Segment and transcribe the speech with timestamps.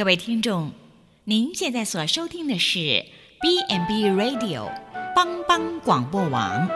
[0.00, 0.72] 各位听众，
[1.24, 3.04] 您现在所收听的是
[3.42, 4.72] B&B Radio
[5.14, 6.66] 帮帮广播网，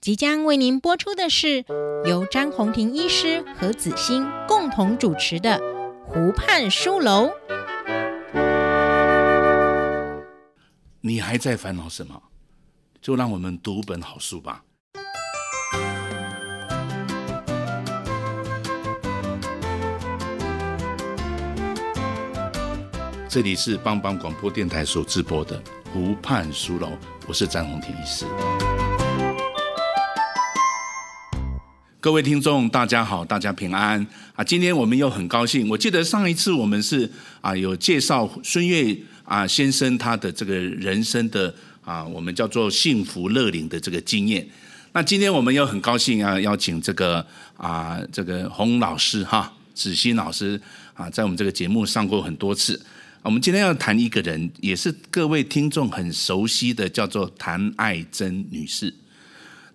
[0.00, 1.64] 即将为您播出的是
[2.04, 5.58] 由张宏庭医师和子欣共同主持的
[6.06, 7.26] 《湖畔书楼》。
[11.00, 12.22] 你还在烦恼什么？
[13.00, 14.62] 就让我们读本好书吧。
[23.32, 25.58] 这里是帮帮广播电台所直播的
[25.90, 26.90] 湖畔书楼，
[27.26, 28.26] 我是詹弘廷医师。
[31.98, 34.44] 各位听众，大家好，大家平安啊！
[34.44, 41.54] 今天我们又很高兴，我记得上一次我们是啊有介绍孙越啊先生他的这个人生的
[41.86, 44.46] 啊我们叫做幸福乐龄的这个经验。
[44.92, 47.26] 那今天我们又很高兴啊邀请这个
[47.56, 50.60] 啊这个洪老师哈子欣老师
[50.92, 52.78] 啊在我们这个节目上过很多次。
[53.22, 58.92] 我们今天要谈一个人，也是各位听众很熟悉的，叫做谭爱珍女士。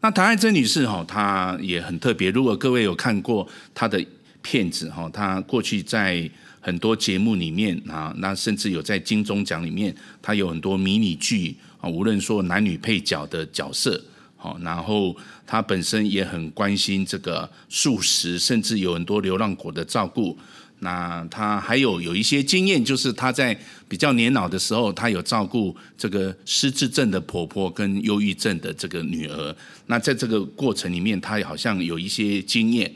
[0.02, 2.30] 那谭爱珍女士哈，她也很特别。
[2.30, 4.06] 如果各位有看过她的
[4.42, 14.04] 片子哈，她过去在很多节目里面啊，那甚至有在金钟奖里面，她有很多迷你剧啊，无论说男女配角的角色，
[14.36, 20.38] 好，然后她本身也很关心这个素食，甚至有很多流浪狗的照顾。
[20.80, 29.56] 那他还有有一些经验，就是他在比较年老的时候，他有照顾这个失智症的婆婆跟忧郁症的这个女儿。
[29.88, 32.94] 那在这个过程里面，他好像有一些经验。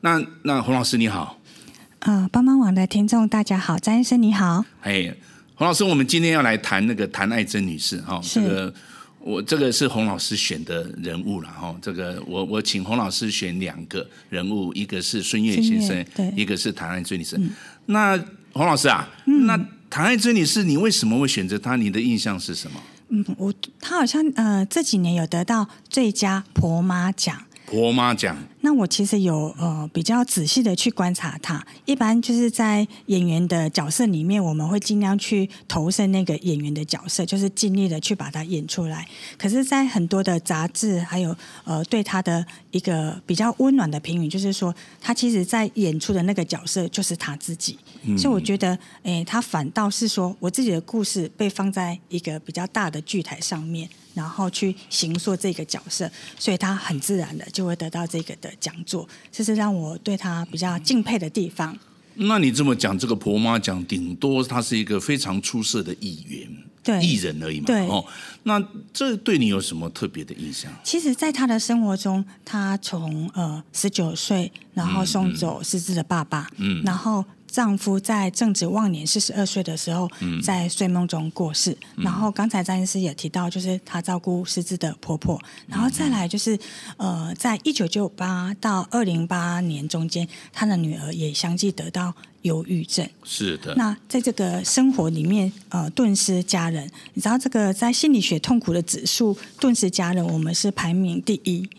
[0.00, 1.40] 那那洪老师你好，
[2.00, 4.64] 呃，帮帮网的听众大家好，张医生你好。
[4.82, 5.14] 哎，
[5.54, 8.72] 洪老师，我们今天要来谈那个谭爱珍女士哈，这个。
[9.24, 17.34] 我这个是洪老师选的人物了哈，这个我我请洪老师选两个人物，一个是孙越先生，对，一个是唐爱珍女士。
[17.38, 17.50] 嗯、
[17.86, 19.58] 那洪老师啊，嗯、那
[19.88, 21.74] 唐爱珍女士，你为什么会选择她？
[21.74, 22.78] 你的印象是什么？
[23.08, 27.42] 嗯，我她好像呃这几年有得到最佳婆妈奖。
[27.66, 28.36] 婆妈奖。
[28.60, 39.06] 那我其实有呃比较仔细的去观察他，一般就是在演员的角色里面，我们会尽量去投身那个演员的角色，就是尽力的去把它演出来。
[39.36, 47.78] 可是，在很多的杂志还有呃对她的一个比较温暖的评语，就是说他其实在演出的那个角色就是他自己。
[48.04, 58.50] 嗯、所以我觉得，哎，他反倒是说我自己的故事被放在一个比较大的剧台上面，然后去行塑这个角色，所以他很自然的就会得到这个的。
[58.60, 61.76] 讲座，这是让我对他比较敬佩的地方。
[62.14, 66.48] 那你这么讲，这个婆妈讲顶多她是一个非常出色的艺员，
[66.82, 67.66] 对艺人而已嘛。
[67.66, 68.04] 对哦，
[68.44, 70.72] 那这对你有什么特别的印象？
[70.84, 77.24] 其实，在他的生活中，他从呃十九岁，然后送走失智的爸爸，嗯，然后。
[77.54, 80.10] 丈夫在正值晚年四十二岁的时候，
[80.42, 81.70] 在睡梦中过世。
[81.94, 85.40] 嗯、然后刚才张医师也提到，就是她照顾失智的婆婆。
[85.68, 86.58] 然后再来就是，
[86.96, 93.08] 呃，在一九九八到二零八年中间，她的女儿也相继得到忧郁症。
[93.22, 93.72] 是的。
[93.76, 96.90] 那在这个生活里面，呃，顿失家人。
[97.12, 101.70] 你知道这个在心理学痛苦的指数，顿失家人，我们是排名第一。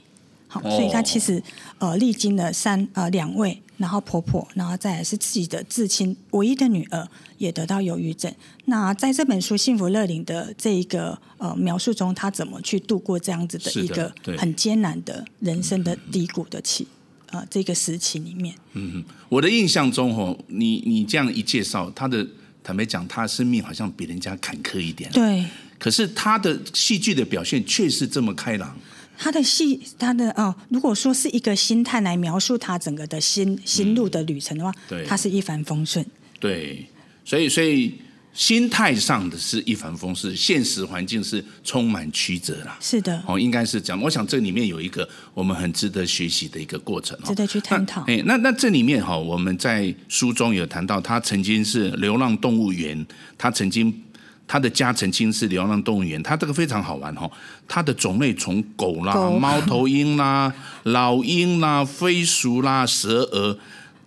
[0.61, 1.41] 好，所以她其实
[1.79, 3.61] 呃历经了三呃两位。
[3.77, 7.05] 然后婆婆，然后再来是自己的至亲唯一的女儿
[7.37, 8.33] 也得到忧郁症。
[8.67, 16.87] 那在这本书《幸福乐龄》的这一个呃描述中，她怎么去度过这样子的一个很艰难的人生的低谷的期
[17.31, 18.55] 啊、呃、这个时期里面？
[18.75, 22.25] 嗯，我的印象中哦，你你这样一介绍，他的
[22.63, 25.11] 坦白讲，他的生命好像比人家坎坷一点。
[25.11, 25.43] 对，
[25.77, 28.73] 可是他的戏剧的表现却是这么开朗。
[29.17, 36.05] 他的戏，他的哦，如果说是一个心态来描述他整个的心心路的旅程的话，对，他是一帆风顺。
[36.39, 36.85] 对，
[37.23, 37.95] 所以所以
[38.33, 42.77] 心态上的是一帆风顺，现实环境是充满曲折啦。
[42.81, 44.01] 是的，哦，应该是这样。
[44.01, 48.03] 我想这里面有一个我们很值得学习的一个过程，值得去探讨。
[48.07, 53.05] 哎，那那这里面哈，我们在书中有谈到，他曾经是流浪动物园，
[53.37, 54.01] 他曾经。
[54.47, 57.29] 他的家曾经是流浪动物园，它这个非常好玩哈，
[57.67, 60.53] 它的种类从狗啦、狗猫头鹰啦、
[60.83, 63.57] 老鹰啦、飞鼠啦、蛇蛾，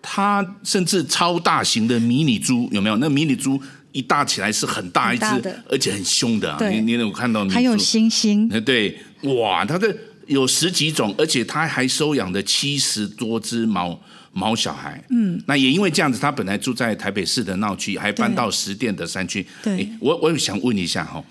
[0.01, 2.97] 它甚至超大型的迷你猪有没有？
[2.99, 5.25] 那迷你猪一大起来是很大一只，
[5.69, 6.57] 而且很凶的。
[6.71, 7.45] 你你有看到？
[7.49, 8.49] 还有猩猩。
[8.61, 9.93] 对，哇，它的
[10.27, 14.01] 有十几种，而且它还收养了七十多只猫。
[14.39, 19.45] 毛小孩，嗯，那也因为这样子，他本来住在台北市的闹区，还搬到十店的山区。
[19.63, 21.23] 对，我我也想问一下哈，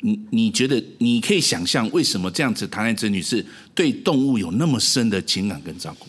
[0.00, 3.44] 你你觉得你可以想象为什么这样子唐爱珍女士
[3.74, 6.06] 对动物有那么深的情感跟照顾？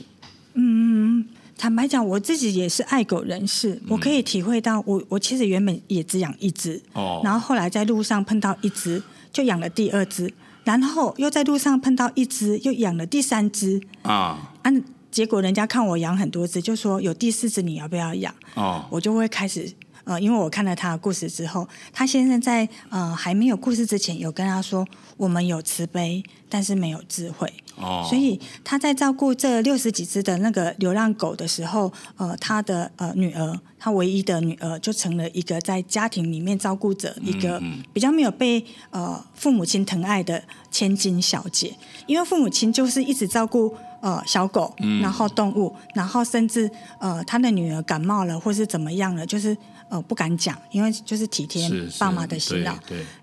[0.53, 1.25] 嗯，
[1.57, 9.01] 坦白讲，我自己也是爱狗人士，嗯、我可以体会到我，我我其实原本也只养一只，哦，然后后来在路上碰到一只，
[9.31, 10.31] 就养了第二只，
[10.63, 14.71] 然后又在路上碰到一只，又养了第三只，啊，啊，
[15.13, 18.33] 结果人家看我养很多只，就说有第四只你要不要养？
[18.56, 19.71] 哦，我就会开始。
[20.06, 27.48] 呃，因为我看了他的故事之后，他先生在呃还没有故事之前，有跟他说，我们有慈悲，但是没有智慧。
[27.77, 37.62] 哦，所以他在照顾这六十几只的那个流浪狗的时候，呃，他的呃女儿，他唯一的女儿，就成了一个在家庭里面照顾者，一个
[37.94, 41.74] 比较没有被呃父母亲疼爱的千金小姐，
[42.07, 43.74] 因为父母亲就是一直照顾。
[44.03, 46.69] 呃，小狗，然后动物，然后甚至
[47.00, 49.55] 呃，他的女儿感冒了或是怎么样了，就是
[49.88, 52.75] 呃不敢讲，因为就是体贴爸妈的辛劳，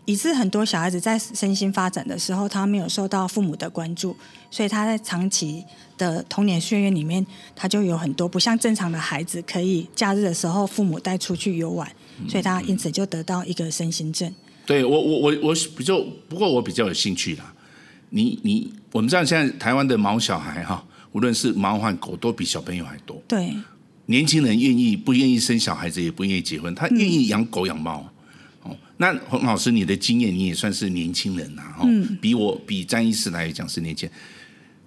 [0.07, 4.17] 以致很多小孩子在身心发展的时候，他没有受到父母的关注，
[4.51, 5.63] 所以他在长期
[5.99, 11.87] 的童年岁月里面，他就有很多不像正常的孩子可以假日的时候父母带出去游玩，
[12.27, 14.35] 所以他因此就得到一个身心症。
[14.65, 17.53] 对我我我我比较不过我比较有兴趣啦。
[18.11, 23.21] 你你，我们知道现在台湾的毛小孩哈，无论是猫和狗，都比小朋友还多。
[23.27, 23.55] 对，
[24.07, 28.07] 年轻人愿意不愿意生小孩子，也不愿意结婚，他愿意养狗养猫。
[28.99, 34.19] 那洪老师，你的经验，你也算是年轻人呐，哈、嗯，比我比詹医师来讲是年轻人。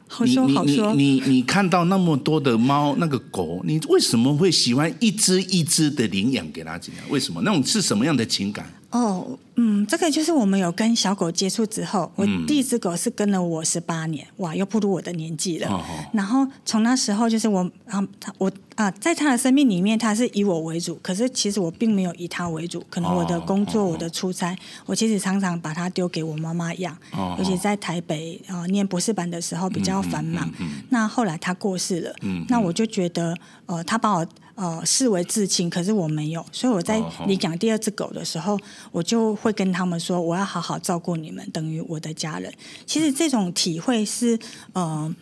[0.07, 7.03] 好说好说，你你你，你看到那么多的猫，那个狗，你为什么会喜欢一只一只的领养给它怎样？
[7.09, 7.41] 为什么？
[7.41, 8.71] 那种是什么样的情感？
[8.91, 15.67] 哦，嗯，这个就是我们有跟小狗接触之后，我第一只狗是跟了我十八年，哇，又步入我的年纪了。
[15.69, 18.03] 哦哦，然后从那时候就是我啊，
[18.37, 22.83] 我啊，在他的生命里面，他是以我为主，可是其实我并没有以他为主。
[22.89, 26.93] 可能我的工作、我的出差，我其实常常把它丢给我妈妈养。
[27.11, 30.47] 哦哦，尤其在台北啊念博士班的时候比较繁忙。
[30.47, 32.15] 嗯嗯嗯、那后来他过世了，
[32.49, 33.35] 那我就觉得，
[33.67, 34.25] 呃，他把我。
[34.55, 38.55] 呃，视为至亲，可是我没有，所以我在领养第二只狗的时候，
[38.91, 42.51] 我就会跟他们说，我要好好照顾你们，等于我的家人。
[42.85, 44.39] 其实这种体会是
[44.71, 45.13] 呃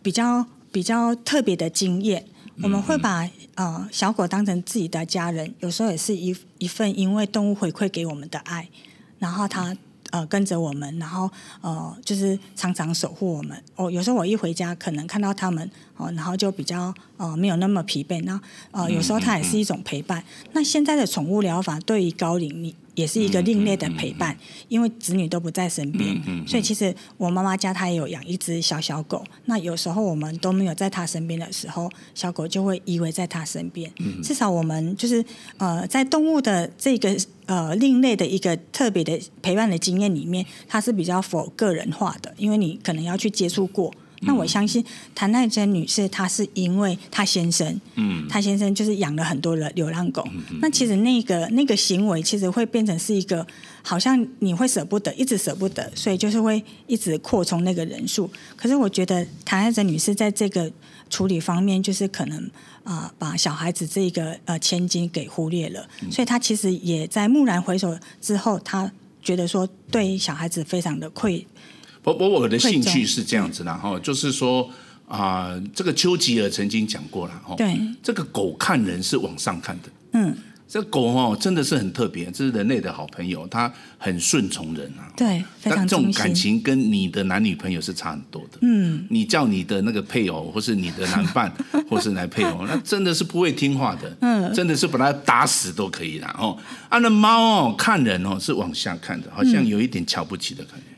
[0.00, 2.24] 比较比较特别的经验。
[2.62, 8.68] 我们会把呃小狗当成自己的家人，有时候也是一一份因为动物回馈给我们的爱，
[9.18, 9.76] 然后它。
[10.10, 11.28] 呃，跟着我们，然后
[11.60, 13.60] 呃，就是常常守护我们。
[13.74, 18.22] 哦，有时候我一回家，可能看到他们，哦，然后就比较呃没有那么疲惫。
[18.22, 18.40] 那
[18.70, 20.20] 呃，有时候它也是一种陪伴。
[20.20, 22.76] 嗯嗯嗯、那现在的宠物疗法对于高龄你。
[22.94, 24.36] 也是一个另类的陪伴，
[24.68, 29.24] 因为子女都不在身边，所以其实我妈妈家她也有养一只小小狗。
[29.46, 33.90] 那有时候我们都没有在她身边的时候，小狗就会依偎在她身边。
[33.98, 35.24] 嗯、至少我们就是
[35.58, 43.92] 呃，在动物的这个呃另类的一个特别的陪伴的经验里面，它是比较 for 个人化的，因为你可能要去接触过。
[44.26, 44.84] 那我相信
[45.14, 50.26] 谭奈珍女士，她是因为她先生，嗯，她先生就是养了很多的流浪狗。
[50.32, 53.46] 嗯、那其实那个那个行为，其实会变成是一个，
[53.82, 58.30] 好像你会舍不得，一直舍不得，所以就是会一直扩充那个人数。
[58.56, 60.70] 可是我觉得谭奈珍女士在这个
[61.10, 62.38] 处理方面，就是可能
[62.82, 68.90] 啊、呃，把小孩子这个呃千金给忽略了，嗯、所以她其实也在蓦然回首之后，她
[69.22, 71.46] 觉得说对小孩子非常的愧。
[72.04, 74.70] 我我我的兴趣是这样子的哈，就是说
[75.08, 80.36] 啊、呃，这个丘吉尔曾经讲过了哈，对，这个狗看人是往上看的，嗯。
[80.66, 85.06] 这狗哦，真的是很特别，这是人类的好朋友，它很顺从人啊。
[85.14, 85.44] 对。
[85.62, 88.58] 但这种感情跟你的男女朋友是差很多的。
[88.62, 91.52] 嗯，你叫你的那个配偶，或是你的男伴，
[91.88, 94.16] 或是来配偶，那真的是不会听话的。
[94.20, 96.34] 嗯，真的是把它打死都可以啦。
[96.40, 100.86] 哦，啊，那猫哦，看人哦是往下看的，好像有一点瞧不起的感觉。
[100.86, 100.93] 嗯，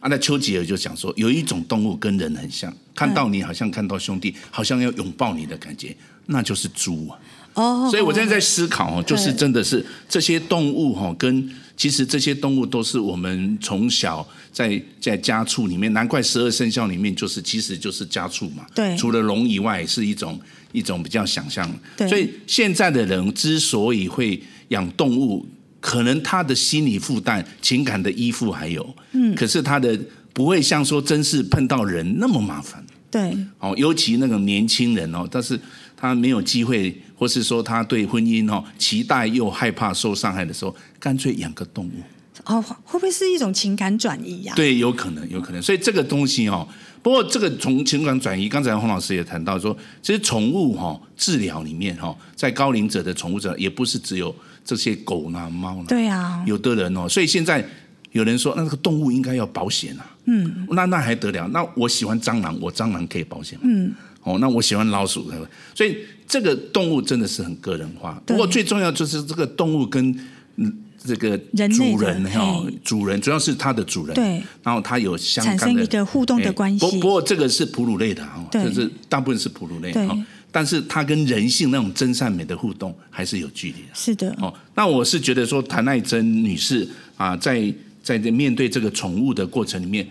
[0.00, 5.94] 啊，那丘吉尔就讲说，有一种动物跟人很像，看到你好像看到兄弟，好像要拥抱你的感觉，
[6.26, 7.18] 那就是猪啊。
[7.54, 18.66] 哦，所以我现在在思考哦，就是真的是这些动物哈，跟其实这些动物都是我们从小在在家畜里面，难怪十二生肖里面就是其实就是家畜嘛。
[18.74, 20.40] 对，除了龙以外，是一种
[20.72, 21.70] 一种比较想象。
[21.96, 25.46] 对，所以现在的人之所以会养动物，
[25.84, 29.98] 可能他的心理负担、情感的依附还有，嗯，可是他的
[30.32, 32.82] 不会像说真是碰到人那么麻烦。
[33.10, 35.60] 对，哦，尤其那个年轻人哦，但是
[35.94, 36.98] 他没有机会。
[37.16, 41.92] 或是说他对婚姻哦期待又害怕受伤害的时候，干脆养个动物
[42.44, 44.52] 哦，会不会是一种情感转移呀？
[44.56, 45.62] 对，有可能，有可能。
[45.62, 46.66] 所以这个东西哦，
[47.02, 55.84] 不过这个从情感转移，刚才洪老师也谈到说，其实宠物哈治疗里面哈，在高龄者的宠物者也不是只有这些狗呢、猫呢。
[55.88, 57.64] 对啊，有的人哦，所以现在
[58.12, 60.06] 有人说，那个动物应该要保险啊。
[60.24, 61.46] 嗯，那那还得了？
[61.48, 63.58] 那我喜欢蟑螂，我蟑螂可以保险？
[63.62, 63.92] 嗯。
[64.22, 65.30] 哦，那我喜欢老鼠，
[65.74, 68.18] 所以这个动物真的是很个人化。
[68.24, 70.18] 不过最重要就是这个动物跟
[70.56, 71.36] 嗯这个
[71.68, 76.78] 主人哈，主人主要是它的主人，对，然后它有相产生一个互动的关系。
[76.78, 80.16] 不不过这个是哺乳类的哈，就是大部分是哺乳类哈，
[80.54, 83.88] 但是它跟人性那种真善美的互动还是有距离的。
[83.92, 90.06] 是的，哦，那我是觉得说谭爱珍女士啊，在在面对这个宠物的过程里面。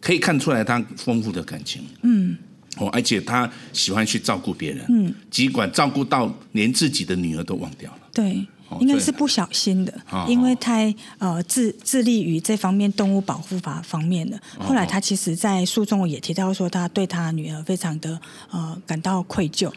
[0.00, 2.38] 可以看出来她丰富的感情，嗯，
[2.76, 8.46] 哦，而且她喜欢去照顾别人，嗯，尽管照顾到连自己的女儿都忘掉了，对，
[8.80, 14.38] 应该是不小心的，哦、因为太呃致致力于这方面动物保护法方面的。
[14.58, 18.20] 后来他其实，在书中也提到说，他对他女儿非常的
[18.50, 19.70] 呃感到愧疚，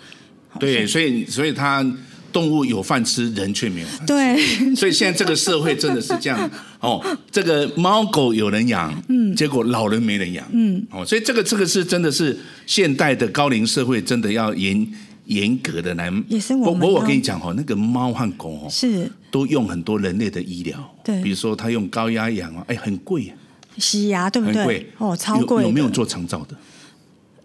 [0.60, 1.86] 对，所以所以他。
[2.34, 4.06] 动物有饭吃，人却没有饭吃。
[4.06, 4.38] 对，
[4.74, 7.06] 所以现在这个社会真的是这样哦。
[7.30, 14.88] 这个猫狗有人养，嗯，结果老人没人养，嗯，哦，所以这个这个是真的是现代的高龄社会，真的要严
[15.32, 16.12] 严格的来。
[16.28, 23.34] 也是我我我跟你讲哦，那个猫和狗哦，是都用很多人类的医疗，对，比如说他用高压氧啊，哎，很贵，
[23.78, 24.58] 洗牙对不对？
[24.58, 25.64] 很贵哦，超贵。
[25.64, 26.56] 有没有做长照的？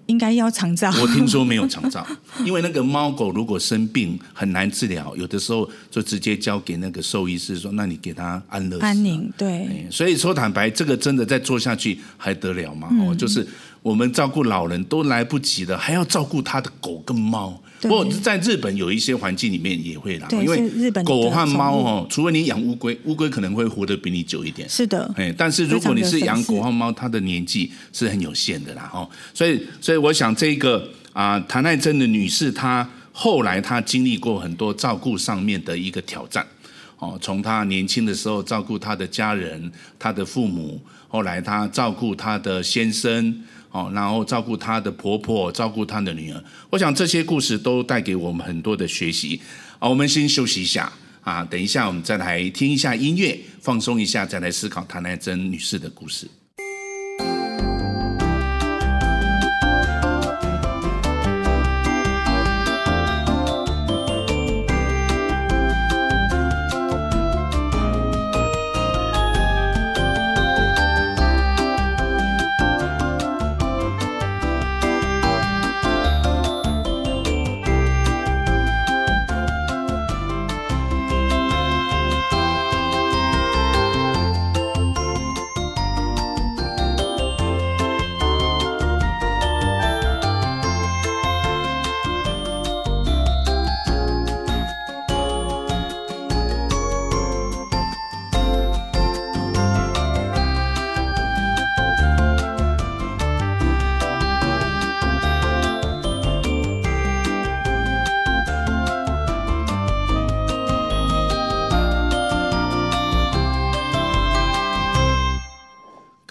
[0.06, 0.88] 应该要长照。
[1.02, 2.06] 我听说没有长照，
[2.46, 12.86] 因为那个猫狗如果生病很难治疗，有的时候就直接交给那个兽医师说：“那你给他安乐安宁。”对，所以说坦白，这个真的再做下去还得了吗？
[13.00, 13.44] 哦、嗯，就是
[13.82, 17.60] 我们照顾老人都来不及了，还要照顾他的狗跟猫。
[17.86, 24.68] 不过在日本有一些环境里面也会啦，因为日本狗和猫哦，除非你养乌龟，乌龟可能会活得比你久一点。
[24.68, 36.46] 是的，哎，但是如果你是养狗和猫，它的年纪是很有限的啦，哦，所以所以我想这个啊，谭奈珍的女士，她后来她经历过很多照顾上面的一个挑战，
[36.98, 43.42] 哦，从她年轻的时候照顾她的家人，她的父母，后来她照顾她的先生。
[43.76, 46.42] 哦，然后照顾她的婆婆，照顾她的女儿。
[46.70, 49.38] 我想这些故事都带给我们很多的学习。
[49.78, 50.90] 啊，我们先休息一下
[51.20, 56.26] 啊，等一下我们再来听一下音乐，放松一下，再来思考唐乃珍女士的故事。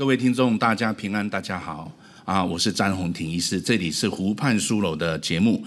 [0.06, 1.92] 各位听众，大家平安，大家好
[2.26, 2.46] 啊！
[2.46, 5.66] 我是詹弘廷医师，这里是湖畔书楼的节目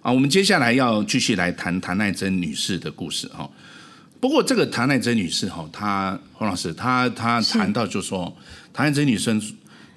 [0.00, 0.12] 啊。
[0.12, 3.50] 我们接下来要继续来谈谭奈珍女士的故事哈。
[4.20, 8.32] 不过，这个谭奈珍女士哈，她洪老师，她她谈到就说，
[8.72, 9.42] 谭奈珍女生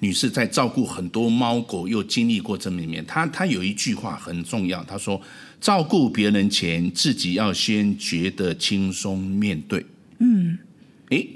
[0.00, 5.22] 女士在照顾很多猫狗，又经历过这里面，她她有一句话很重要，她说：
[5.60, 9.86] 照顾别人前，自己要先觉得轻松面对。
[10.18, 10.58] 嗯，
[11.10, 11.28] 诶。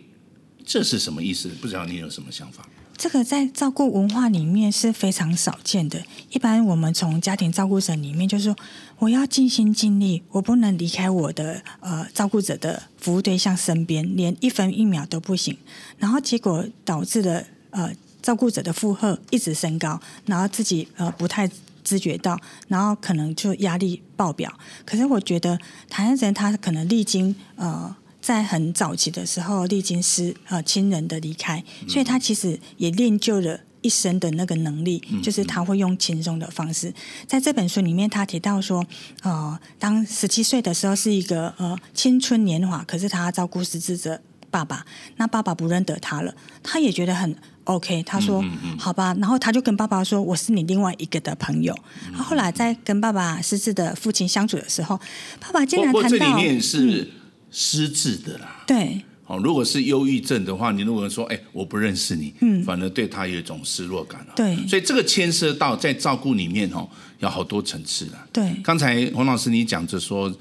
[0.69, 1.49] 这是什么意思？
[1.63, 2.69] 不知道你有什么想法？
[2.95, 6.05] 这个在照顾文化里面是非常少见的。
[6.31, 8.57] 一般我们从家庭照顾者里面，就是说
[8.99, 15.57] 我要尽心尽力，我不能离开我的呃照顾者的服务对象身边，连一分一秒都不行。
[15.97, 21.49] 然后结果导致了呃照顾者的负荷一直升高，然后自己呃不太
[21.83, 24.53] 知觉到，然后可能就压力爆表。
[24.85, 25.59] 可是我觉得
[25.89, 27.97] 谭奈珍他可能历经呃。
[28.29, 36.93] 在很早期的时候，历经失呃亲人的离开，所以他其实也练就了一生的那个能力，就是他会用轻松的方式。
[37.27, 38.85] 在这本书里面，他提到说，
[39.23, 44.21] 呃，当十七岁的时候是一个呃青春年华，可是他照顾失智者
[44.51, 44.85] 爸爸，
[45.17, 48.45] 那爸爸不认得他了，他也觉得很 OK，他说
[48.79, 51.75] 好吧，然后他就跟爸爸说，我是你另外一个的朋友。
[52.15, 55.01] 后来在跟爸爸失智的父亲相处的时候，
[55.41, 56.39] 爸爸竟然谈到。
[57.51, 66.89] 失智的啦，对，哦，如果是忧郁症的话，你如果说，哎，我不认识你，嗯，反而对他有一种失落感了，对，所以这个牵涉到在照顾里面哦，
[67.21, 68.53] 有好多层次了，对。
[68.63, 70.33] 刚才洪老师你讲着说，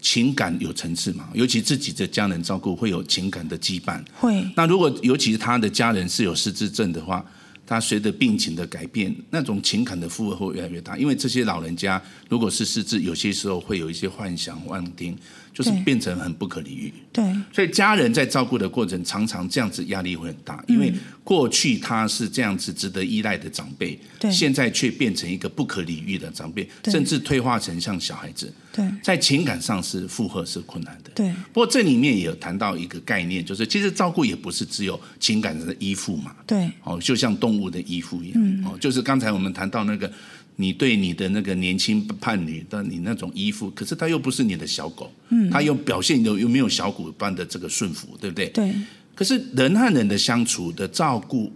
[0.00, 4.44] 情感有层次嘛，尤其自己的家人照顾会有情感的羁绊，会。
[4.54, 7.24] 那如果尤其是他的家人是有失智症的话，
[7.66, 10.96] 他随着病情的改变，那种情感的负荷会越来越大。
[10.96, 15.18] 因为这些老人家如果是失智，有些时候会有一些幻想、妄听，
[15.56, 16.92] 就是变成很不可理喻。
[17.10, 20.62] 对，所以家人在照顾的过程，常常这样子压力会很大。
[20.68, 20.92] 因为
[21.24, 28.52] 过去他是这样子值得依赖的长辈，对，现在却变成一个不可理喻的长辈，甚至退化成像小孩子。
[28.70, 31.10] 对，在情感上是负荷是困难的。
[31.14, 36.36] 对，不过这里面也有谈到一个概念，就是其实照顾也不是只有情感的依附嘛。
[36.46, 38.34] 对，哦，就像动物的依附一样。
[38.36, 40.12] 嗯、哦，就是刚才我们谈到那个，
[40.56, 48.48] 你对你的那个年轻伴侣的你那种依附，可是他又不是你的小狗，嗯，他又表现有又没有小狗般的这个顺服，对不对？
[48.48, 48.74] 对。
[49.14, 51.52] 可是人和人的相处的照顾，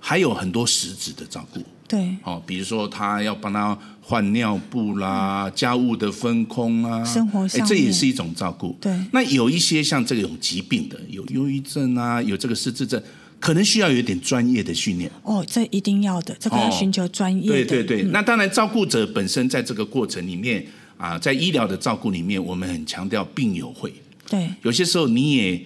[0.00, 1.62] 还有很多实质的照顾。
[1.86, 2.16] 对。
[2.24, 8.76] 哦，比如说他要帮他换尿布啦，嗯、家务的分工啊，生活上，这也是一种照顾。
[8.80, 8.92] 对。
[9.12, 13.00] 那有一些像这种疾病的，有忧郁症啊，有这个失智症。
[13.40, 17.48] 可能需要有一点专业的训练哦，这一定要的，这个要寻求专业的。
[17.48, 20.64] 对对对，嗯、那当然，照顾者本身在这个过程里面
[20.96, 23.92] 啊，在医疗的照顾里面，我们很强调病友会。
[24.30, 25.62] 对，有些时候你也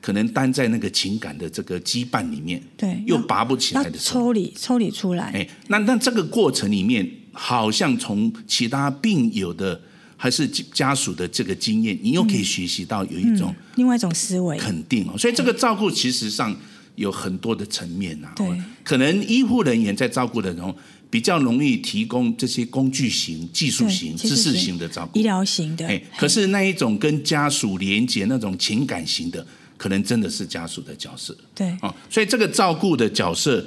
[0.00, 5.32] 可能担在那个情感的这个羁绊里面，对，又拔不起来的时候，抽离抽离出来。
[5.32, 9.80] 哎，那那这个过程里面，好像从其他病友的
[10.16, 15.18] 还是家属的这个经验，你又可以学习到有一种、嗯嗯、另外一种思维肯定哦。
[15.18, 16.56] 所以这个照顾其实上。
[16.96, 18.46] 有很多的层面啊，对，
[18.82, 20.76] 可能医护人员在照顾的时候
[21.08, 25.86] 比较容易提供这些工具型、技术型、知识型的照顾，医疗型的。
[25.86, 31.36] 哎，可是那一种跟家属连接、那种情感型的，可能真的是家属的角色。
[31.54, 33.64] 对，哦，所以这个照顾的角色，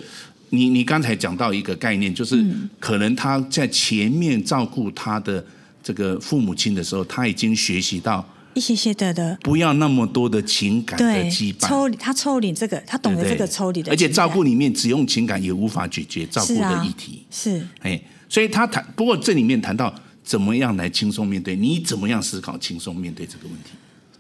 [0.50, 2.44] 你你刚才讲到一个概念，就是
[2.80, 5.46] 可能他在前面照顾他的
[5.82, 8.28] 这个父母亲的时候，他已经学习到。
[8.60, 11.68] 一些些的的，不要那么多的情感的羁绊。
[11.70, 13.90] 抽他抽离这个，他懂得这个抽离的。
[13.90, 17.24] 而且照顾里面只用情感也无法解决照顾的议题。
[17.32, 23.70] 是，哎，所以他谈，不过这里面谈到怎么样来轻松面对，你怎么样思考轻松面对这个问题？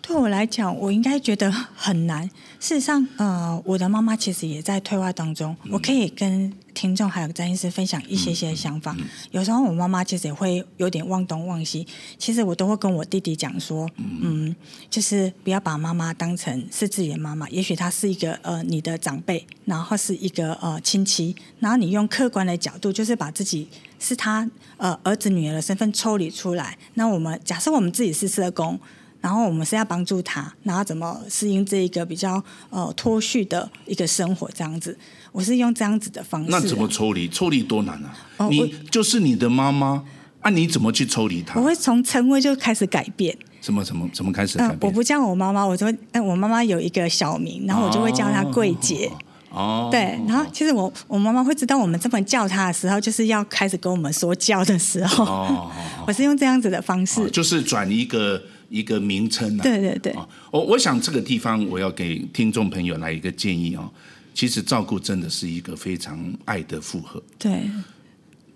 [0.01, 2.25] 对我来讲，我应该觉得很难。
[2.59, 5.55] 事实上，呃，我的妈妈其实也在退化当中。
[5.65, 8.93] 嗯、我可以跟听众还有詹医师分享一些些想法。
[8.93, 11.85] 嗯嗯嗯、有时候我妈妈其实也会有点忘东忘西。
[12.17, 14.55] 其实我都会跟我弟弟讲说，嗯，嗯，
[14.89, 17.49] 就是不要把妈妈当成是自己的妈妈。
[17.49, 23.67] 也许她是一个呃你的长辈，然后是一个呃亲戚，然后你用客观的角度，就是把自己
[23.99, 26.77] 是他呃儿子女儿的身份抽离出来。
[26.93, 28.79] 那我们假设我们自己是社工。
[29.21, 34.97] 然后我们是要帮助他，然后怎么适应这一个比较呃脱序的一个生活这样子。
[35.31, 36.49] 我是用这样子的方式。
[36.49, 37.27] 那怎么抽离？
[37.27, 38.15] 抽离多难啊！
[38.37, 40.03] 哦、你就是你的妈妈
[40.41, 41.59] 啊，你怎么去抽离她？
[41.59, 43.37] 我会从称谓就开始改变。
[43.61, 43.85] 什么？
[43.85, 44.09] 什么？
[44.11, 44.79] 怎么开始改变？
[44.79, 49.11] 呃、我不叫我妈妈，我就会，哎，我妈妈有一个小名，然后我就会叫她桂姐。
[49.51, 49.89] 哦。
[49.91, 55.25] 对，然后其实我我妈妈会知道我们这么叫她的时候，就是要开始跟我们说教的时候。
[55.25, 55.71] 哦。
[56.07, 58.41] 我是用这样子的方式，哦、就是转一个。
[58.69, 60.15] 一个名称啊，对对对，
[60.51, 63.91] 我我想这个地方我要给听众朋友来一个建议哦。
[64.33, 67.63] 其实照顾真的是一个非常爱的负荷，对，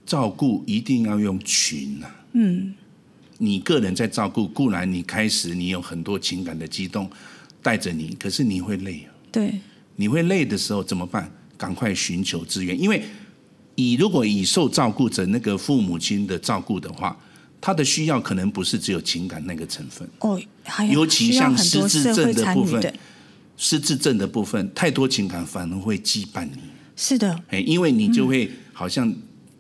[0.06, 2.74] 照顾一定要用群呐，嗯，
[3.40, 7.10] 你个人在照顾，固然你开始你有很多情感的激动
[7.62, 9.60] 带着你，可是你会累，对，
[9.98, 11.30] 你会累的时候怎么办？
[11.58, 13.04] 赶快寻求资源，因为
[13.76, 17.18] 以如果以受照顾者那个父母亲的照顾的话。
[17.66, 22.94] 他的需要可能不是只有情感那个成分哦，还尤其像失智症的部分，
[23.56, 26.60] 失智症的部分太多情感反而会羁绊你。
[26.98, 29.10] 是的，哎，因为你就会好像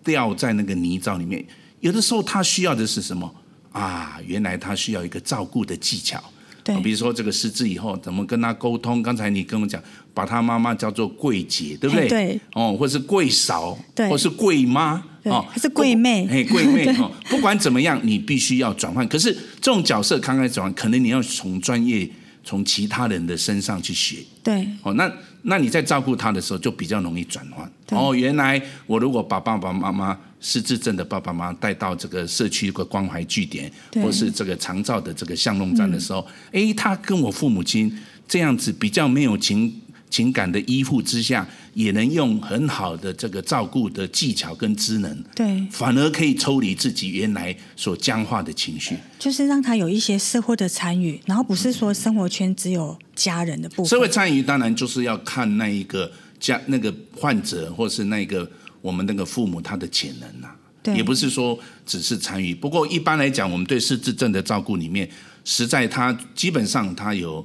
[0.03, 1.41] 掉在那个泥沼里面。
[1.43, 1.47] 嗯、
[1.79, 3.33] 有的时候他需要的是什么
[3.71, 4.19] 啊？
[4.27, 6.21] 原来他需要一个照顾的技巧。
[6.61, 9.01] 对，比如说这个失智以后怎么跟他沟通？
[9.01, 9.81] 刚才你跟我讲，
[10.13, 12.09] 把他妈妈叫做贵姐，对不对？
[12.09, 15.01] 对，哦，或是贵嫂，对，或是贵妈。
[15.23, 17.09] 哦，还是贵妹，嘿，贵妹哦。
[17.29, 19.07] 不管怎么样，你必须要转换。
[19.07, 22.09] 可是这种角色刚开始转换，可能你要从专业、
[22.43, 24.17] 从其他人的身上去学。
[24.43, 24.67] 对。
[24.81, 25.11] 哦，那
[25.43, 27.71] 那你在照顾他的时候，就比较容易转换。
[27.91, 39.73] 哦，原来我如果把爸爸妈妈失智症的爸爸妈妈带到这个社区一个关怀据点，或是这个长照的这个巷弄站的时候，哎、嗯，他跟我父母亲这样子比较没有情。
[40.13, 53.85] 情感的依附之下，也能用很好的这个照顾的技巧跟职能，对，反而可以抽离自己原来所僵化的情绪，就是让他有一些社会的参与，然后不是说生活圈只有家人的部分。
[53.87, 58.47] 社会参与当然就是要看那一个家那个患者，或是那个
[58.81, 62.53] 我们那个父母他的潜能呐、啊，对，也不是说只是参与。
[62.53, 65.09] 不过一般来讲，我们对失智症的照顾里面，
[65.43, 67.43] 实在他基本上他有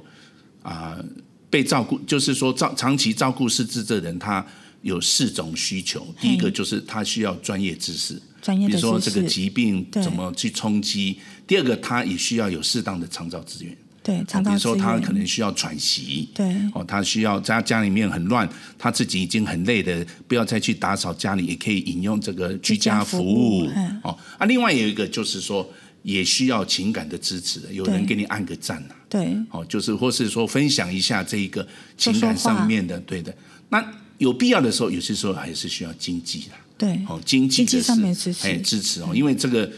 [0.61, 0.93] 啊。
[0.95, 1.05] 呃
[1.49, 4.45] 被照顾，就是说照长期照顾失智的人，他
[4.81, 13.75] 有四种需求，第一个就是他需要专业知识，比如说这个疾病怎么去冲击；第二个，他也需要有适当的长照资源。
[14.01, 23.69] 对，比如说他可能需要喘息，对，哦，他需要在家里面很乱，他自己已经很累的，不要再去打扫家里，也可以引用这个居家服务，服务
[24.03, 25.69] 哦，啊，另外有一个就是说，
[26.01, 31.67] 也需要情感的支持，有人给你按个赞呐，对，哦，就是或是说分享一下这一个
[31.97, 33.35] 情感上面的，对的，
[33.69, 33.83] 那
[34.19, 39.69] 有必要的时候，有些时候还是需要经济的，对，哦，经济的上面支持，哎，支持哦，因为这个。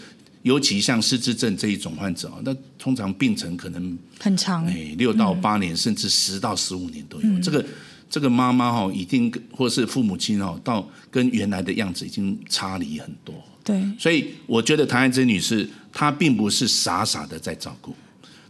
[0.43, 7.27] 尤其像失智症这一种患者啊，那通常病程可能很长，哎，六到八年，嗯、甚至十到十五年都有。
[7.27, 7.63] 嗯、这个
[8.09, 13.35] 这个妈妈哈，一定或是父母亲哦，到跟原来的样子已经差离很多。
[13.63, 17.95] 对，所以我觉得唐爱珍女士她并不是傻傻的在照顾，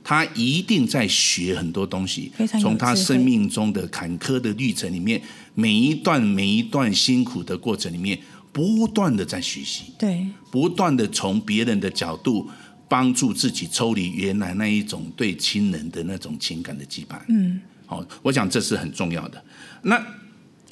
[0.03, 5.21] 她一定在学很多东西，从他生命中的坎坷的历程里面，
[5.53, 8.19] 每一段每一段辛苦的过程里面。
[8.53, 12.49] 不断的在学习，对，不断的从别人的角度
[12.89, 17.17] 帮助自己抽离原来那一种对亲人的那种情感的羁绊。
[17.29, 19.41] 嗯，好，我想这是很重要的。
[19.83, 20.05] 那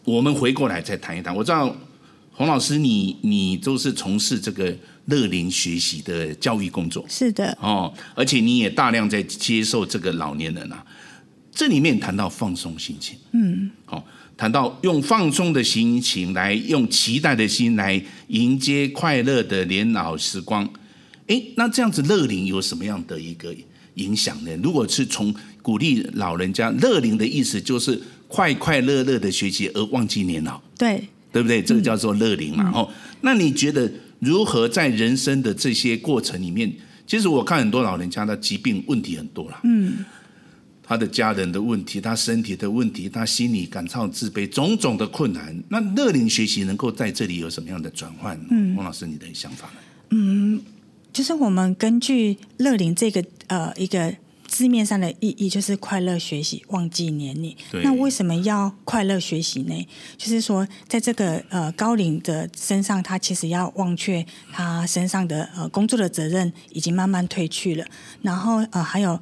[0.04, 1.34] 我们回过来再谈一谈。
[1.34, 1.74] 我知道
[2.34, 4.76] 洪老师你，你你都是从事这个
[5.10, 10.86] 乐龄学习的教育工作，是的，哦，而且你也大量在接受这个老年人啊。
[11.52, 14.06] 这里面谈到放松心情，嗯，好。
[14.38, 20.66] 谈到用放松的心情来，用期待的心来迎接快乐的年老时光，
[21.28, 23.54] 诶，那这样子乐龄有什么样的一个
[23.96, 24.56] 影响呢？
[24.64, 31.62] 如果是从鼓励老人家乐龄的意思，就是快快乐乐的学习而忘记年老，对，对不对？
[31.62, 32.72] 这个叫做乐龄嘛。
[32.74, 36.72] 哦、嗯，那你觉得如何在人生的这些过程里面？
[37.08, 40.06] 其实我看很多老人家的疾病问题很多了，嗯。
[40.84, 45.56] 他的家人的问题，他身体的问题，他心理感到自卑，种种的困难。
[45.70, 48.36] 那乐龄学习能够在这里有什么样的转换？
[48.50, 49.74] 嗯，王老师，你的想法呢？
[50.10, 50.60] 嗯，
[51.14, 54.12] 就是我们根据乐龄这个呃一个
[54.50, 57.56] 字面上的意义，就是快乐学习，忘记年龄。
[57.84, 59.88] 那为什么要快乐学习呢？
[60.18, 67.86] 就是说，在这个呃高龄的身上，他其实要忘却他身上的呃工作的责任已经慢慢褪去了，
[68.22, 69.20] 然后呃还有。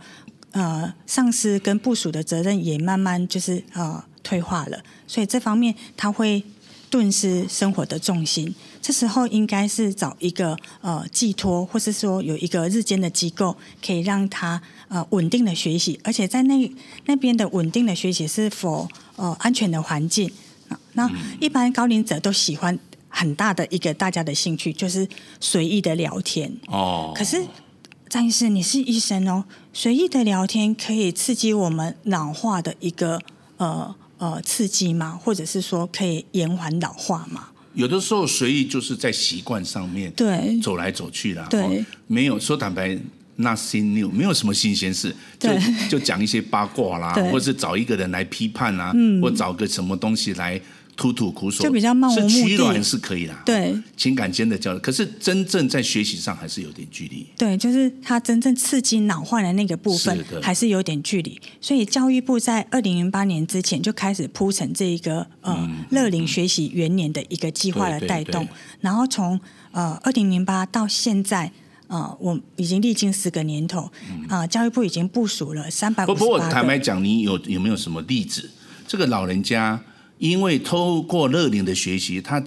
[0.51, 6.41] 呃，上司跟部署的责任也慢慢就是呃退化了，所以这方面他会
[6.89, 8.55] 顿失生活的重心。
[8.87, 13.53] 这时候应该是找一个呃寄托，或是说有一个日间的机构，
[13.85, 16.71] 可以让他呃稳定的学习，而且在那
[17.05, 20.31] 那边的稳定的学习是否呃安全的环境。
[20.93, 25.05] 那一般高龄者都喜欢很大的一个大家的兴趣，就是
[25.41, 27.11] 随意的聊天哦。
[27.13, 27.45] 可是。
[28.09, 33.19] 张医师，你是医生哦，随意的聊天可以刺激我们老化的一个
[33.57, 35.19] 呃呃刺激吗？
[35.21, 37.49] 或者是说可以延缓老化吗？
[37.77, 40.59] 有的时候随意就是在习惯上面对。
[40.59, 42.97] 走来走去啦，对，哦、没有说坦白
[43.37, 45.49] ，nothing new，没有什么新鲜事，就
[45.87, 50.59] 就讲一些八卦啦，或者是找一个人来批判啦，嗯、或找个什么东西来。
[50.97, 53.43] 吐吐苦水，就比较漫无目的，是取暖是可以啦。
[53.45, 57.25] 对，情感间的交流，可是真正在学习上还是有点距离。
[57.37, 61.39] 对，就是他真正刺激脑化的那个部分，还是有点距离。
[61.61, 68.47] 所以教育部在二零零八年之前就开始铺成这一个呃乐龄学习元年的一个计划的带动，
[68.81, 69.39] 然后从
[69.71, 71.51] 呃二零零八到现在，
[71.85, 73.81] 呃，我已经历经十个年头，
[74.27, 76.19] 啊、呃，教育部已经部署了三百五十八个。
[76.19, 78.49] 不过坦白讲，你有有没有什么例子？
[78.87, 79.79] 这个老人家。
[80.17, 82.43] 因为透过乐龄的学习，他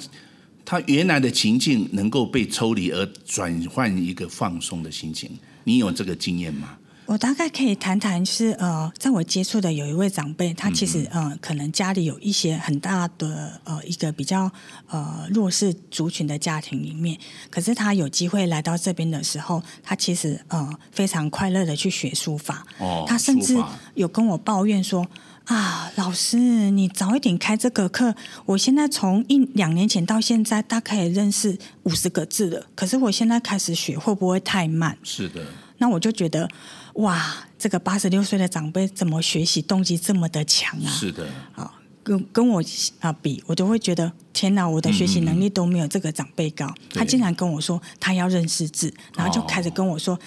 [0.64, 5.30] 他原来的情境能够被抽离，而转换一个放松的心情。
[5.64, 6.76] 你有这个经验吗？
[7.06, 14.48] 我大概可以谈谈，是呃，在我接触的有一位长辈，他其实呃，可能家里有一些很大的呃一个比较
[14.88, 17.18] 呃弱势族群的家庭里面，
[17.50, 22.64] 可是他有机会来到这边的时候，他其实呃非常快乐的去学书法。
[22.78, 23.56] 哦，他甚至
[23.94, 25.04] 有跟我抱怨说。
[25.50, 26.36] 啊，老师，
[26.70, 28.14] 你早一点开这个课，
[28.46, 32.64] 我现在从一两年前到现在，大概也认识五十个字了。
[32.76, 34.96] 可是我现在开始学，会不会太慢？
[35.02, 35.44] 是的。
[35.78, 36.48] 那我就觉得，
[36.94, 40.88] 哇，这个八十六岁的长辈怎么学习动机这么的强啊？
[40.88, 41.26] 是的。
[41.56, 42.62] 啊，跟跟我
[43.00, 46.64] 啊比，我都会觉得，天哪，我的学习能力都没有这个长辈高。
[46.66, 50.14] 嗯嗯，他竟然跟我说，他要认识字，然后就开始跟我说。
[50.14, 50.18] 哦，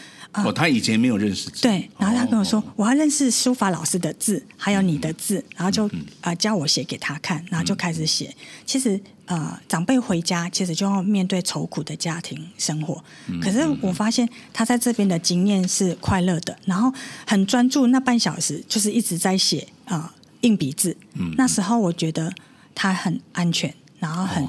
[0.51, 1.61] 他以前没有认识字。
[1.61, 5.89] 对，然后他跟我说，我要认识书法老师的字，还有你的字，然后就
[6.21, 8.35] 啊教我写给他看，然后就开始写。
[8.65, 13.01] 其实呃，长辈回家其实就要面对愁苦的家庭生活，
[13.41, 16.91] 可是我发现他在这边的经验是快乐的，然后
[17.25, 20.97] 很专注，那半小时就是一直在写啊硬笔字。
[21.37, 22.33] 那时候我觉得
[22.75, 24.45] 他很安全，然后很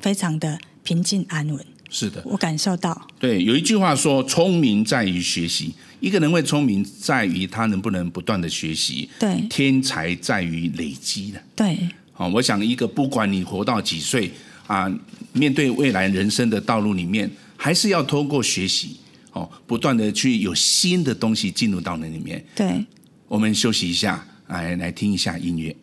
[0.00, 1.64] 非常的平静安稳。
[1.88, 3.06] 是的，我感受到。
[3.18, 9.08] 对，有一句话说：“聪明在于学习。”一个人会聪明，在于他能不能不断的学习。
[9.18, 11.42] 对，天才在于累积的。
[11.56, 11.78] 对，
[12.12, 14.30] 好，我想一个不管你活到几岁
[14.66, 14.92] 啊，
[15.32, 18.96] 面对未来人生的道路里面，还是要通过学习，
[19.32, 22.44] 哦，不断的去有新的东西进入到那里面。
[22.54, 22.84] 对，
[23.26, 25.74] 我们休息一下，来来听一下音乐。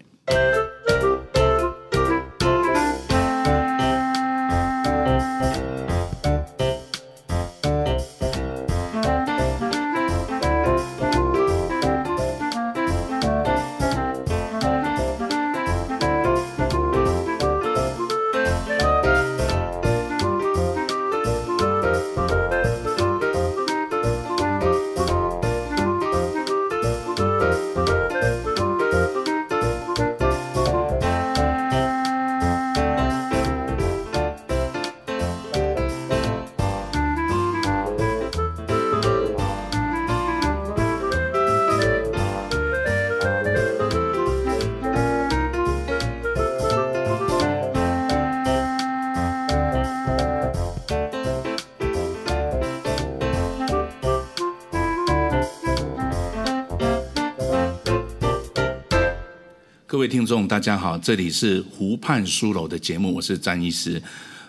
[60.04, 63.96] 位听众，大家好，这里是湖畔书楼的节目，我是詹医师。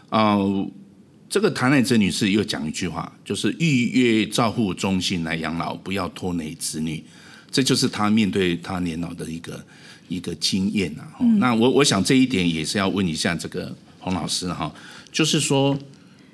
[0.08, 0.70] 啊、呃，
[1.28, 7.04] 这个谭爱珍女士又讲一句话，就是预约照护中心来养老，不要拖累子女。
[7.52, 9.64] 这就是她面对她年老的一个
[10.08, 11.06] 一个经验啊。
[11.20, 14.74] 嗯、那我我想这一点也是要问一下这个洪老师哈，
[15.12, 15.78] 就是说，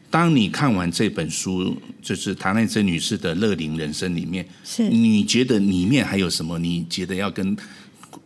[0.08, 6.58] 当你看完这本书，就是谭爱珍女士的乐龄人生里面，是你觉得里面还有什么？
[6.58, 7.54] 你觉得要跟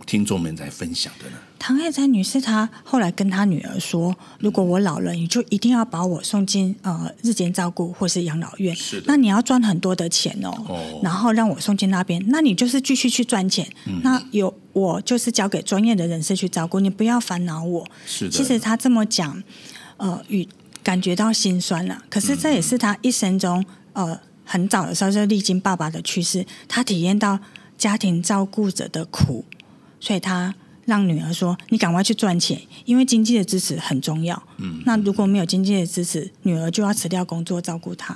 [0.07, 1.37] 听众们在分享的呢？
[1.59, 8.77] 唐爱才女士她后来跟她女儿说：“如果我老了，你就一定要把我送进呃日间照顾或是养老院。
[8.77, 12.23] 是的，那你要赚很多的钱哦，哦然后让我送进那边。
[12.29, 13.67] 那你就是继续去赚钱。
[13.87, 17.87] 嗯、那有我就是交给专业的人士去照顾，你不要烦恼我。
[18.05, 19.43] 是的，其实她这么讲，
[19.97, 20.47] 呃，与
[20.83, 22.03] 感觉到心酸了。
[22.11, 27.39] 可是这也是她一生中呃很早的时候就历经爸爸的去世，她体验到
[27.79, 29.47] 家庭照顾者的苦。
[30.05, 34.41] 所以他让女儿说：“你赶快去赚钱，因为经济的支持很重要。
[34.59, 38.15] 嗯，那如果没有经济的支持，女儿就要辞掉工作照顾他。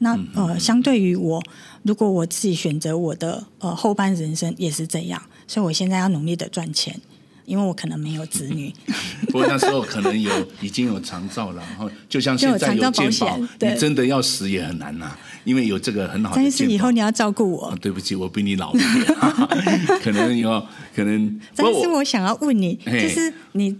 [0.00, 1.42] 那呃，相对于我，
[1.82, 7.00] 如果我自己选择我的呃后半人生也是这样，所以我现在要努力的赚钱。”
[7.44, 8.72] 因为我可能没有子女，
[9.28, 16.36] 不过那时候可能有已经有长照了，然后就像现在有健保，你真的要死也很难呐、啊，因为有这个很好的。
[16.36, 17.78] 但是以后你要照顾我、哦。
[17.80, 19.16] 对不起，我比你老一点，
[20.02, 21.40] 可能有可能。
[21.56, 23.76] 但是我想要问你，就是你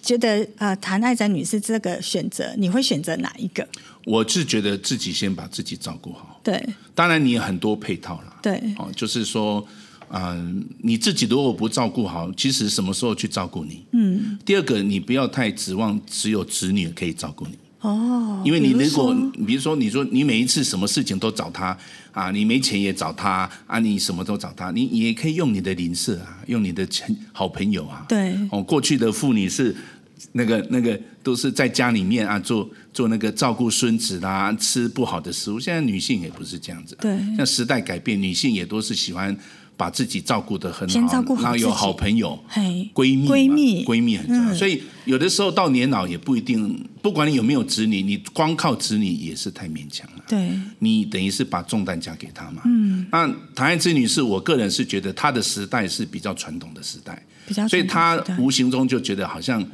[0.00, 3.66] 觉得呃，谭爱珍女士这个选择，你会选择哪一个？
[4.06, 6.40] 我是觉得自己先把自己照顾好。
[6.42, 6.62] 对，
[6.94, 8.36] 当然你有很多配套了。
[8.42, 9.66] 对，哦，就是说。
[10.16, 13.84] 嗯，你自己如果不照顾好，其实什么时候去照顾你？
[13.90, 14.38] 嗯。
[14.44, 17.58] 第二个，你不要太指望只有子女可以照顾你。
[17.80, 18.40] 哦。
[18.44, 19.12] 因为你如果，
[19.44, 21.76] 比如说，你说你每一次什么事情都找他
[22.12, 26.86] 啊，你没钱也找他啊，你什么都找他，你也可以用你的邻舍啊，用你的
[27.32, 28.06] 好朋友啊。
[28.08, 28.38] 对。
[28.52, 29.74] 哦，过去的妇女是
[30.30, 35.58] 那个那个都是在家里面啊，做做那个照顾孙子啦，吃不好的食物。
[35.58, 36.96] 现在女性也不是这样子。
[37.00, 37.18] 对。
[37.36, 39.36] 像时代改变，女性也都是喜欢。
[39.76, 42.38] 把自己照顾得很好，然后有好朋友、
[42.94, 44.52] 闺蜜、闺蜜、闺蜜很重要。
[44.52, 50.24] 嗯、所以有的时候到年老也不一定，不管你有没有子女，你光靠子女也是太勉强了。
[50.28, 52.62] 对，你等于是把重担交给他嘛。
[52.64, 59.64] 嗯，那唐爱之女士，我个人是觉得她的时代是比较传统的时代，比较，所以她无形中就觉得好像，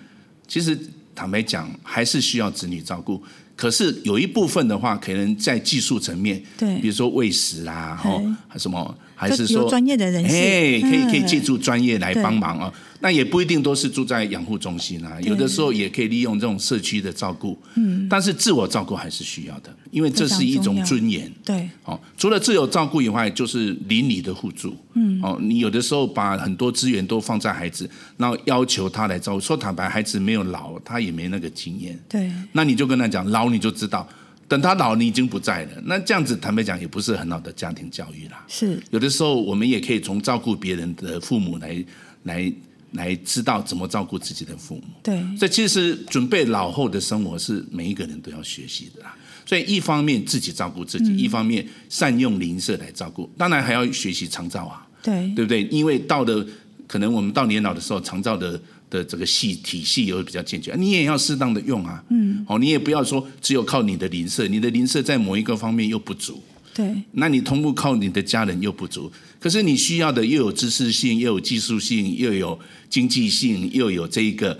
[0.48, 0.78] 其实
[1.14, 3.22] 坦白讲，还是需要子女照顾。
[3.60, 8.24] 可是有一部分的话，可能在技术层面，对，比如说喂食啊，哦，
[8.56, 8.96] 什么。
[9.14, 12.72] 还是说专业的人士，哎，可以可以借助专业来帮忙啊。
[13.00, 17.58] 那也不一定都是住在养护中心啊，有的时候也可以利用这种社区的照顾。
[17.74, 21.32] 嗯，但是自我照顾还是需要的，因为这是一种尊严。
[21.44, 24.76] 对，哦，除了自我照顾以外，就是邻里的互助。
[24.94, 29.40] 嗯，哦，你有的时候把很多资源都放在孩子，然后要求他来照顾。
[29.40, 31.98] 说坦白，孩子没有老，他也没那个经验。
[32.08, 34.06] 对，那你就跟他讲，老你就知道。
[34.46, 35.70] 等他老，你已经不在了。
[35.84, 38.44] 那这样子坦白讲，也不是很好的家庭教育啦。
[38.48, 41.84] 是有的时候，我们也可以从照顾别人的父母来
[42.24, 42.52] 来
[42.92, 44.82] 来知道怎么照顾自己的父母。
[45.02, 49.16] 对，这其实准备老后的生活是每一个人都要学习的啦。
[49.46, 54.86] 所以一方面自己照顾自己，嗯、一方面善用邻舍来照顾，当然还要学习长照啊。
[55.02, 55.64] 对，对不对？
[55.64, 56.46] 因为到了
[56.86, 66.42] 可能我们到年老的时候，长照的的这个系体系也会比较健全，你也要适当的用啊，嗯，哦，你也不要说只有靠你的邻舍，你的邻舍在某一个方面又不足，
[66.74, 74.58] 对，那你同步靠你的家人又不足，可是你需要的又有知识性，又有技术性，又有经济性，又有这一个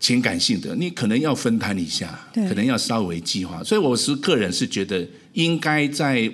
[0.00, 6.30] 情感性的，你可能要分摊一下，可能要稍微计划，所以我是个人是觉得应该在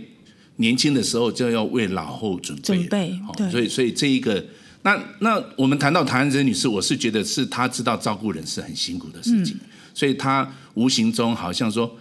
[0.56, 4.44] 年轻的时候就要为老后准备，准备，对，所以所以这一个。
[4.84, 9.60] 那那我们谈到唐安珍女士，我是觉得是她知道照顾人是很辛苦的事情，嗯、
[9.94, 11.96] 所以她无形中好像说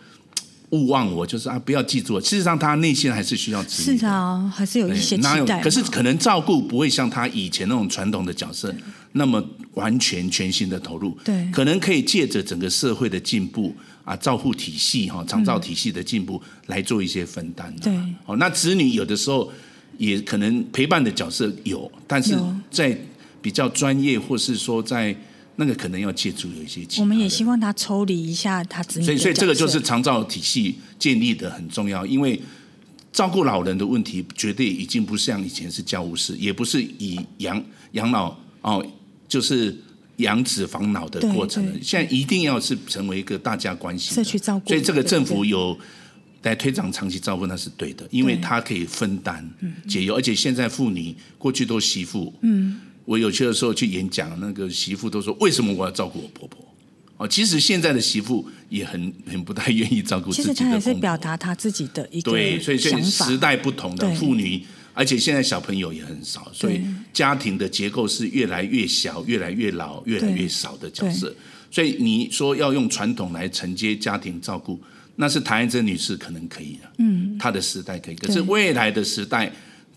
[0.71, 2.19] 勿忘我，就是啊不要记住我。
[2.19, 3.99] 事实上，他内心还是需要子女的。
[3.99, 5.61] 是啊，还是有一些期待。
[5.61, 8.73] 可是可能照顾不会像他以前那种传统的角色
[9.13, 9.43] 那么
[9.75, 11.17] 完全全心的投入。
[11.23, 17.79] 对，可能可以借着整个社会的进步啊，照护体系哈，长照体系的进步来做一些分担、啊。
[17.81, 17.93] 对，
[18.25, 19.51] 哦，那子女有的时候。
[19.97, 22.35] 也可能陪伴的角色有，但是
[22.71, 22.97] 在
[23.39, 25.15] 比较专业，或是说在
[25.55, 26.85] 那个可能要借助有一些。
[26.99, 29.05] 我们也希望他抽离一下他自己。
[29.05, 32.41] 所以，所以这个就是长照体系建立的很重要，因为
[33.11, 38.85] 照顾老人的问题，绝对已经不像以前是家务事，也不是以养养老哦，
[39.27, 39.77] 就是
[40.17, 41.73] 养子防老的过程了。
[41.81, 45.77] 现在一定要是成为一个大家关系社区照顾，所以这个政府有。
[46.43, 49.47] 来推广长期照顾那是对的，因为他可以分担
[49.87, 52.79] 解忧，而且现在妇女过去都媳妇，嗯，
[53.11, 56.65] 我有些的时候去演讲，那个媳妇都说，为什么我要照顾我婆婆？
[57.17, 60.55] 哦，其实现在的媳妇也很很不太愿意照顾自己的公婆。
[60.55, 71.35] 其实她也是表达她自己的一个对，所以现在时代不同的妇女，而且现在小朋友也很少，所以家庭的结构是越来越小、越来越老、越来越少的角色。
[71.69, 74.79] 所以你说要用传统来承接家庭照顾。
[75.17, 79.51] 那是谭爱珍女士可能可以的，嗯，她的时代可以，可是未来的时代，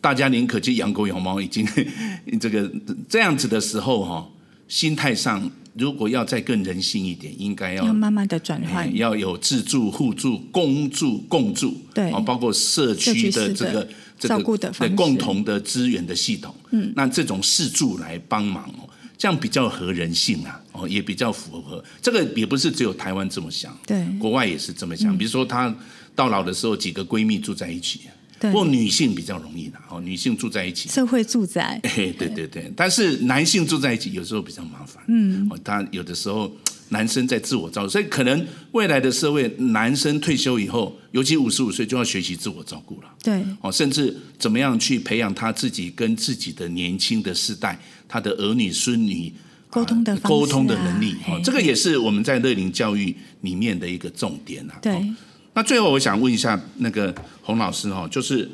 [0.04, 1.66] 大家宁可去养狗养猫，已经
[2.38, 2.70] 这个
[3.08, 4.28] 这样子的时候哈，
[4.68, 13.88] 心态上如果要再更人性一点，应该要，要慢慢的转换，要有自助、互助、公助、共助，对，包括社区的这个
[14.18, 18.86] 照顾的方式，共同的资源的系统，嗯，那这种四助来帮忙哦。
[19.16, 21.82] 这样比较合人性啊，哦，也比较符合。
[22.02, 25.16] 这个，也不是只有台湾这么想，对，国外也是这么想。
[25.16, 25.74] 比如说，她
[26.14, 28.10] 到老的时候，几个闺蜜住在一起，对，
[28.50, 36.50] 不过女性比较容易的，哦，女性住在一起，社会住宅， 对对对对，但是男性住在一起有时候比较麻烦，嗯，哦，他有的时候。
[36.90, 43.08] 男生在自我照顾，所以可能未来的社会，男生退休以后，尤其五十五岁就要学习自我照顾了。
[43.22, 47.76] 对，哦，甚至怎么样去培养他自己跟自己的年轻的世代，
[48.06, 49.32] 他的儿女孙女
[49.70, 51.16] 沟通的、啊、沟通的能力。
[51.26, 54.78] 哦，这个也是我们在乐龄教育里面的一个重点啊。
[54.82, 55.02] 对。
[55.54, 58.50] 那最后我想问一下那个洪老师哈，就是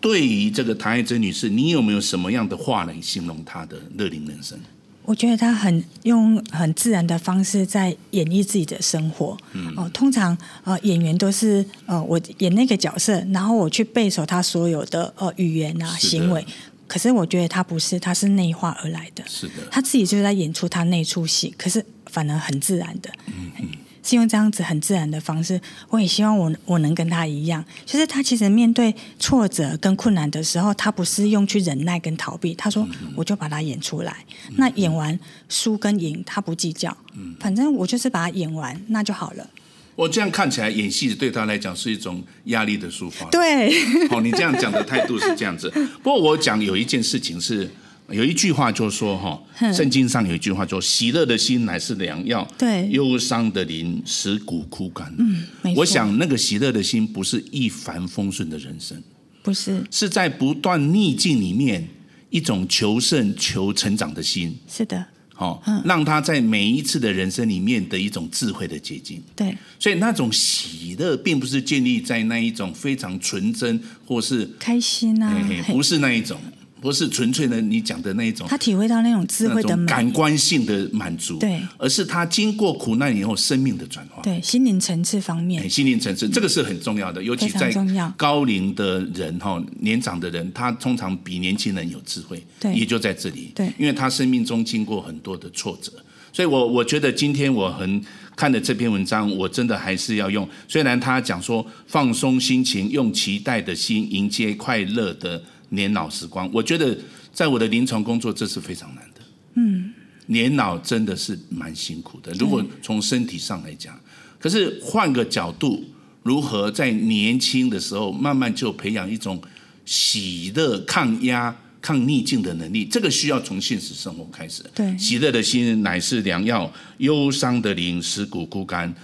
[0.00, 4.58] 对于这个唐爱珍女士，你有没有什么样的话来形容她的乐龄人生？
[5.04, 9.36] 我觉得她很用很自然的方式在演绎自己的生活。
[9.52, 16.44] 嗯、哦，通常呃演员都是呃我演那个角色，然后我去背熟他所有的呃语言啊行为。
[16.88, 19.22] 可是我觉得他不是，他是内化而来的。
[19.28, 23.08] 是的，他自己就是在演出他那出戏，可是反而很自然的。
[23.28, 23.68] 嗯嗯。
[24.10, 34.16] 是用这样子很自然的方式，我也希望我我能跟他一样，就是他其实面对挫折跟困难的时候，他不是用去忍耐跟逃避，他说我就把它演出来。
[34.48, 35.16] 嗯、那演完
[35.48, 36.96] 输跟赢他不计较，
[37.38, 39.48] 反正我就是把它演完，那就好了。
[39.94, 43.24] 我这样看起来演戏对他来讲是一种压力的抒发。
[43.30, 43.70] 对，
[44.10, 45.70] 哦，你这样讲的态度是这样子。
[46.02, 47.70] 不过我讲有一件事情是。
[48.10, 55.12] 有一句话就说哈，圣经上有一句话说，喜乐的心乃是良药，对，忧伤的灵使骨枯干。
[55.18, 55.44] 嗯，
[55.76, 59.00] 我想那个喜乐的心不是一帆风顺的人生，
[59.42, 61.86] 不是，是在不断逆境里面
[62.30, 64.56] 一种求胜、求成长的心。
[64.68, 69.22] 是的，好，让他在每一次的人生里面的一种智慧的结晶。
[69.36, 75.32] 对，所以那种喜乐并不是建立在那一种非常纯真或是开心啊，
[75.68, 76.40] 不是那一种。
[76.80, 87.70] 不是纯粹的你讲的那一种，他体会到那种智慧的感官性的满足，对，而是他经过苦难以后生命的转化，对，心灵层次方面，心灵层次这个是很重要的，尤其在
[88.16, 95.92] 高龄的人哈，年长的人，他通常比年轻人有智慧，对，也就在这里，对，因为他生命中经过很多的挫折，
[96.32, 98.02] 所以我我觉得今天我很
[98.34, 105.42] 看的这篇文章，我真的还是要用，虽然他讲说放松心情，用期待的心迎接快乐的。
[105.70, 106.96] 年老时光，我觉得
[107.32, 109.20] 在我的临床工作，这是非常难的。
[109.54, 109.92] 嗯，
[110.26, 112.32] 年老真的是蛮辛苦的。
[112.34, 113.98] 如果从身体上来讲，
[114.38, 115.84] 可是换个角度，
[116.22, 119.40] 如何在年轻的时候慢慢就培养一种
[119.84, 124.62] 喜乐、抗压、抗逆境的能力，这个需要从现实生活开始。
[124.74, 128.94] 对，喜乐的心乃是良药，忧伤的灵使骨枯干。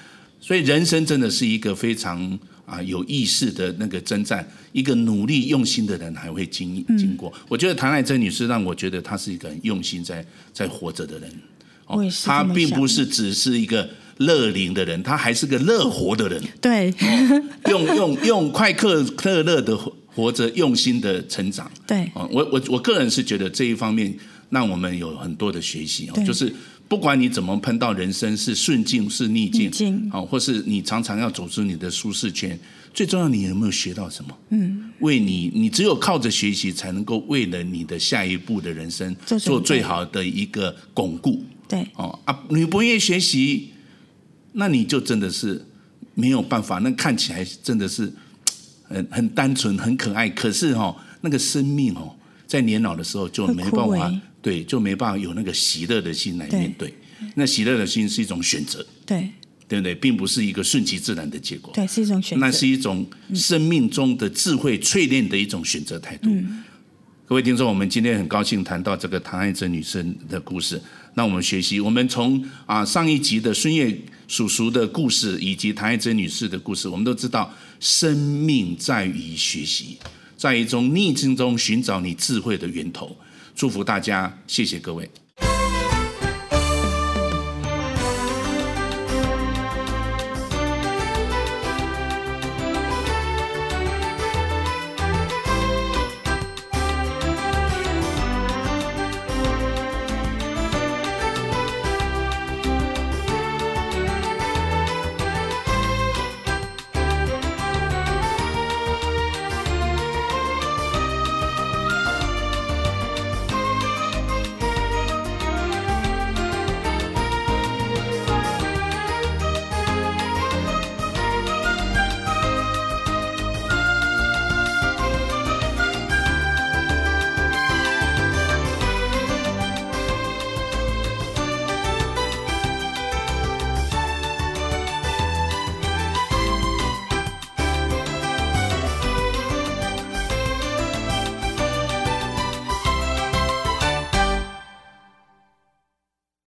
[0.40, 7.32] 所以人生真的是一个非常啊有意识的那个征战，一个努力用心的人还会经经过。
[7.34, 11.30] 嗯、我觉得唐爱珍女士让我觉得她是一个很用心在在活着的人。
[11.86, 13.88] 哦，她并不是只是一个
[14.18, 16.42] 乐龄的人，她还是个乐活的人。
[16.60, 19.78] 对，哦、用用用快乐快乐的。
[20.16, 24.16] 活着用心的成长，对，我我我个人是觉得这一方面
[24.48, 26.50] 让我们有很多的学习哦，就是
[26.88, 32.58] 不管你怎么碰到人生是顺境是逆境，境好，或是你常常要走出你的舒适圈，
[32.94, 34.38] 最重要你有没有学到什么？
[34.50, 41.42] 嗯，为你，你只有靠着学习才能够为了你的下一步的人生做最好的一个巩固。
[41.68, 43.70] 对，哦啊，你不愿意学习，
[44.52, 45.64] 那你就真的是
[46.14, 48.12] 没有办法，那看起来真的是。
[48.88, 52.14] 很很单纯，很可爱，可是哦，那个生命哦，
[52.46, 56.88] 在年老的时候就没办法，对，就没办法有那个喜乐的心来面对。
[56.88, 56.94] 对，
[57.34, 59.28] 那喜乐的心是一种选择，对，
[59.68, 59.94] 对不对？
[59.94, 66.28] 并不是一个顺其自然的结果，对，是一种选择，那是一种生命中的智慧淬炼的一种选择态度。
[66.30, 66.62] 嗯、
[67.26, 70.80] 各位听众，我们今天很高兴谈到这个唐爱珍女生的故事，
[71.14, 77.52] 那我们学习，我们从啊上一集的孙悦叔叔的故事，以及唐爱珍女士的故事，我们都知道。
[77.78, 79.98] 生命在于学习，
[80.34, 83.14] 在一种逆境中寻找你智慧的源头。
[83.56, 85.10] 祝福大家，谢谢各位。